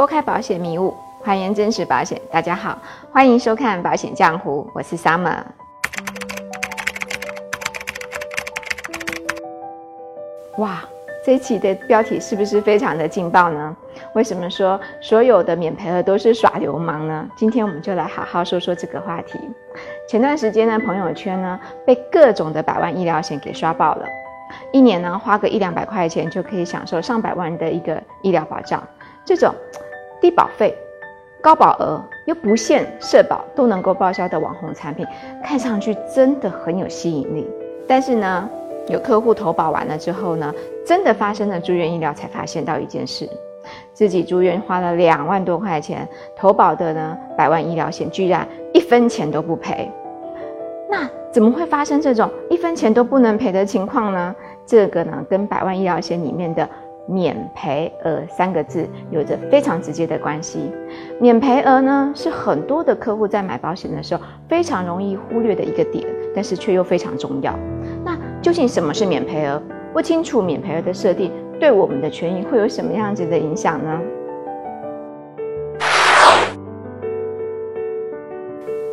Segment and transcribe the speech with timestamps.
[0.00, 2.18] 拨开保险迷雾，还原真实保险。
[2.30, 2.78] 大家好，
[3.12, 5.36] 欢迎收看《保险江湖》，我是 Summer。
[10.56, 10.82] 哇，
[11.22, 13.76] 这一期的标题是不是非常的劲爆呢？
[14.14, 17.28] 为什么说所有的免赔额都是耍流氓呢？
[17.36, 19.38] 今天我们就来好好说说这个话题。
[20.08, 24.06] 前段时间呢，朋友圈呢被各种的百万医疗险给刷爆了，
[24.72, 28.82] 一年呢花个一两百块钱就可以享受上百万的一个医疗保障，
[29.26, 29.54] 这种
[30.20, 30.74] 低保费、
[31.40, 35.06] 高保额又不限社保都能够报销的网红产品，
[35.42, 37.48] 看上去真的很有吸引力。
[37.88, 38.48] 但是呢，
[38.88, 43.28] 有客户投保完了之后呢，真的发生了住院医疗，才发现到一件事：
[43.92, 49.90] 自己住院花了两万多块钱，投保的呢百万医疗险居然一分钱都不赔。
[50.88, 54.34] 那怎么会发生这种一分钱都不能赔的情况呢？
[54.66, 56.68] 这个呢，跟百万医疗险里面的
[57.10, 60.70] 免赔额三个字有着非常直接的关系。
[61.18, 67.52] 免赔额呢，是很多的客户在买保险的时候非常容易忽略的一个点，但是却又非常重要。
[68.04, 69.60] 那究竟什么是免赔额？
[69.92, 74.00] 不清楚免赔额的设定对我们的权益会有什么样子的影响呢？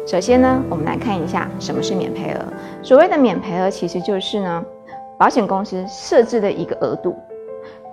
[0.08, 2.40] 首先呢，我们来看一下什么是免赔额。
[2.82, 4.66] 所谓的免赔额，其实就是呢，
[5.20, 7.14] 保险公司设置的一个额度，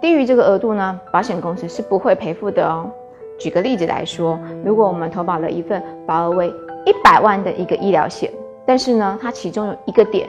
[0.05, 2.91] 低于这个额度呢，保险公司是不会赔付的哦。
[3.39, 6.53] 举个例子来说，如果我们投保了一份保额为
[6.85, 8.31] 一百万的一个医疗险，
[8.67, 10.29] 但是呢，它其中有一个点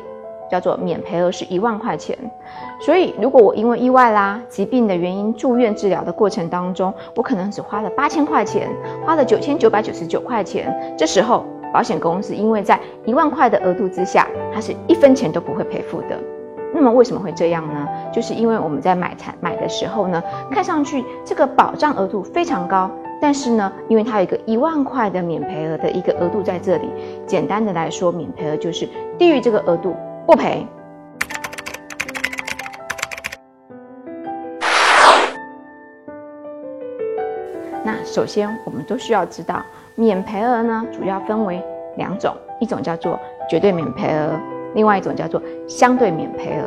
[0.49, 2.17] 叫做免赔额是一万块钱，
[2.79, 8.69] 所以如果我因为意外啦、疾病的原因住院治疗的过程当中，我可能只花了八千块钱，
[9.05, 11.43] 花了九千九百九十九块钱，这时候。
[11.73, 16.17] 保险公司因为在一万块的额度之下，它是一分钱都不会赔付的。
[16.75, 17.87] 那么为什么会这样呢？
[18.11, 22.91] 就是因为我们在买产买的时候呢，看上去这个保障额度非常高，
[23.21, 26.89] 但是呢，因为它有一个一万块的免赔额的一个额度在这里。
[27.25, 29.95] 简单的来说，免赔额就是低于这个额度
[30.27, 30.67] 不赔。
[37.83, 39.63] 那首先我们都需要知道。
[39.95, 41.63] 免赔额呢，主要分为
[41.95, 43.17] 两种，一种叫做
[43.49, 44.37] 绝对免赔额，
[44.75, 46.65] 另外一种叫做相对免赔额。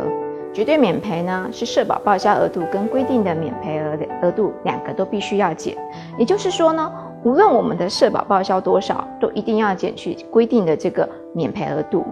[0.50, 5.76] 绝对免赔呢，是社保报销额度跟规定的免赔额的额度两个都必须要减，
[6.18, 6.90] 也就是说呢，
[7.22, 12.04] 无论我们的社保报销多少，都一定要减去规定的这个免赔额度。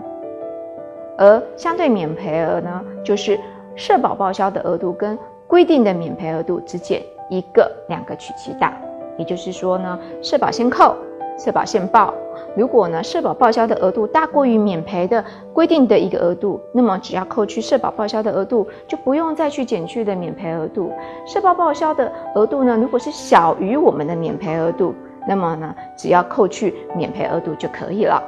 [1.19, 3.41] 而相对免赔额呢，就是
[3.75, 5.19] 社保报销的额度跟
[5.49, 8.79] 规定的免赔额度只减一个、两个取其大，
[9.17, 10.95] 也就是说呢，社保先扣。
[11.39, 12.15] 社保现报，
[12.57, 20.93] 如果呢社保报销的额度大过于免赔的规定的一个额度，那么只要扣去社保报销的额度，就不用再去减去的免赔额度。
[21.27, 24.95] 社保报销的额度呢，如果是小于我们的免赔额度，
[25.29, 28.23] 那么呢只要扣去免赔额度就可以了。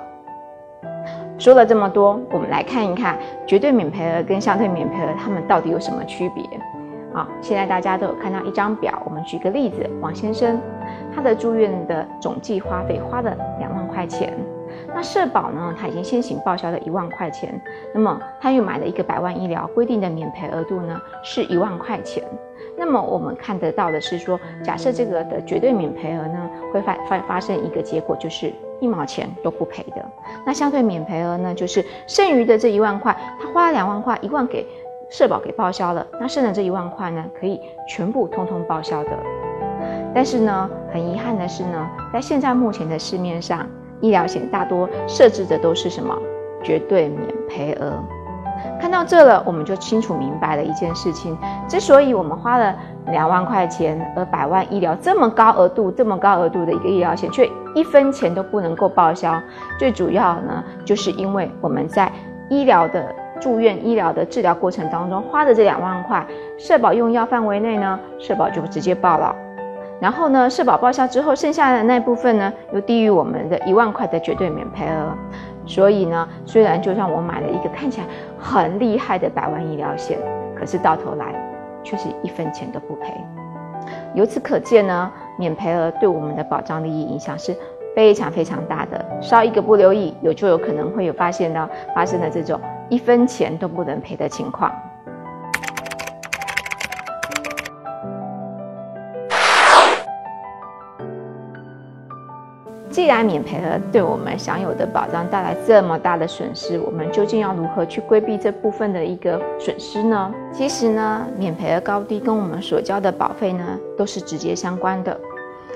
[1.39, 6.45] 说了这么多，我们来看一看绝对免赔额跟相对免赔额它们到底有什么区别。
[7.15, 10.61] 啊，现在大家都有看到一张表，我们举个例子，王先生。
[11.15, 14.33] 他的住院的总计花费花了两万块钱，
[14.95, 15.75] 那社保呢？
[15.79, 17.61] 他已经先行报销了一万块钱，
[17.93, 22.23] 那么他又买了一个百万医疗规定的免赔额度呢是一万块钱。
[22.77, 30.05] 那么我们看得到的是说，假设这个的绝对免赔额呢会发发发生一个结果，就是一毛钱都不赔的。
[30.47, 34.65] 那相对免赔额呢，就是剩余的这一万块，他花了两万块，一万给
[35.11, 39.11] 社保给报销了，那剩的这一万块呢，可以全部通通报销的。
[40.15, 43.67] 但是呢，很遗憾的是呢，在现在目前的市面上，
[44.01, 46.17] 医疗险大多设置的都是什么
[46.63, 47.93] 绝对免赔额。
[48.81, 51.39] 看到这了，我们就清楚明白了一件事情：
[51.69, 52.75] 之所以我们花了
[53.07, 59.41] 两万块钱，而百万医疗这么高额度、这么高额度的一个医疗险，却一分钱都不能够报销，
[59.79, 62.11] 最主要呢，就是因为我们在
[62.51, 66.27] 医疗的住院、医疗的治疗过程当中花的这两万块，
[66.59, 69.35] 社保用药范围内呢，社保就直接报了。
[70.01, 75.13] 然后呢，社保报销之后，剩下的那部分呢，又低于我们的一万块的绝对免赔额。
[75.67, 78.07] 所以呢，虽然就像我买了一个看起来
[78.39, 80.19] 很厉害的百万医疗险，
[80.55, 81.35] 可是到头来
[81.83, 83.13] 却是一分钱都不赔。
[84.15, 87.55] 由此可见呢，免赔额对我们的保障利益影响是
[87.95, 89.05] 非常非常大的。
[89.21, 92.59] 稍一个不留意，有就有可能会有发现到发生的这种
[92.89, 94.73] 一分钱都不能赔的情况。
[102.91, 110.35] 既然免赔额对我们享有的保障带来这么大的损失，我们究竟要如何去规避这部分的一个损失呢？
[110.53, 113.65] 其实呢，免赔额高低跟我们所交的保费呢
[113.97, 115.17] 都是直接相关的。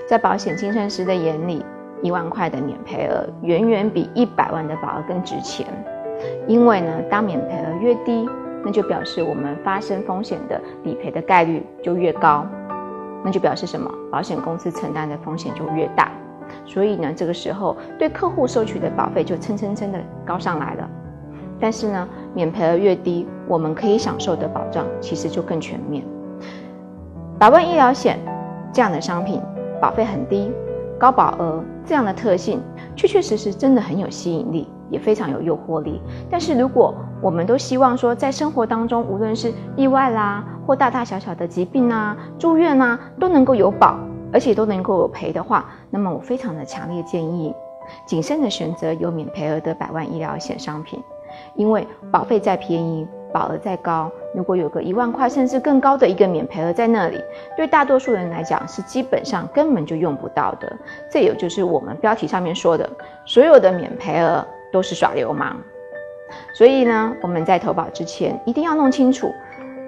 [0.08, 1.64] 在保险精算师的眼里，
[2.02, 5.66] 一万块的免赔额远远比一百万的保额更值钱。
[6.46, 8.28] 因为呢，当免赔额越低，
[8.64, 12.46] 那就表示我们发生风险的理赔的概率就越高，
[13.24, 13.90] 那就表示什么？
[14.10, 16.10] 保险公司承担的风险就越大。
[16.66, 20.88] 所以呢，这个时候对客户收取的保费就蹭蹭蹭的高上来了。
[21.58, 26.04] 但是呢，免赔额越低，我们可以享受的保障其实就更全面。
[27.38, 28.18] 百万医疗险
[28.72, 29.40] 这样的商品，
[29.80, 30.52] 保费很低，
[30.98, 32.60] 高保额这样的特性，
[32.94, 36.00] 确确实实真的很有吸引力，也非常有诱惑力。
[36.30, 43.98] 但是如果我们都希望说，在生活当中，无论是意外啦，或大大小小的疾病啊、住院啊，都能够有保，
[44.32, 47.54] 而且都能够有赔的话，那么我非常的强烈建议，
[48.06, 51.02] 谨慎的选择有免赔额的百万医疗险商品。
[51.54, 57.20] 因为保费再便宜，保额再高，如果有个一万块甚至更高的一个免赔额在那里，
[57.56, 60.72] 对大多数人来讲是基本上根本就用不到的。
[61.10, 62.88] 这也就是我们标题上面说的，
[63.26, 65.56] 所有的免赔额都是耍流氓。
[66.54, 69.30] 所以呢，我们在投保之前一定要弄清楚，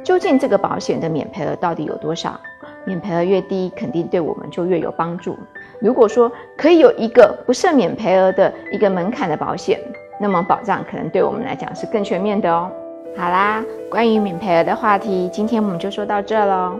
[0.03, 2.39] 究竟这个保险的免赔额到底有多少。
[2.85, 5.39] 免赔额越低，肯定对我们就越有帮助。
[5.81, 9.81] 如果说可以有一个不设免赔额的一个门槛的保险。
[10.21, 12.71] 那么保障可能对我们来讲是更全面的哦。
[13.17, 16.75] 好啦，关于免赔额的话题，今天我们就说到这喽。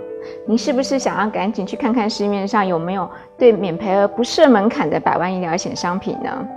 [0.47, 3.09] 您是不是想要赶紧去看看市面上有没有
[3.39, 6.49] 对免赔额不设门槛的百万医疗险商品呢？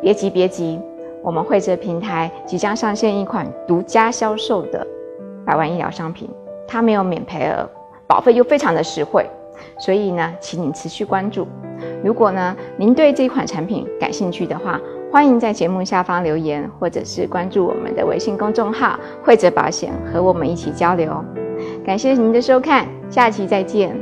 [0.00, 0.80] 别急别急，
[1.22, 4.86] 我们汇泽平台即将上线一款独家销售的
[5.44, 6.30] 百万医疗商品，
[6.66, 7.68] 它没有免赔额，
[8.06, 9.28] 保费又非常的实惠，
[9.78, 11.46] 所以呢，请您持续关注。
[12.02, 14.80] 如果呢，您对这款产品感兴趣的话，
[15.16, 21.10] 欢迎在节目下方留言，或者是关注我们的微信公众号“惠泽保险”，和我们一起交流。
[21.86, 23.96] 感谢您的收看，下期再见。